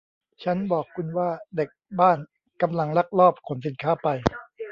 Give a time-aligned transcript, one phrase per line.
[0.43, 1.69] ฉันบอกคุณว่าเด็ก
[1.99, 2.17] บ้าน
[2.61, 4.07] กำลังลักลอบขนสินค้าไป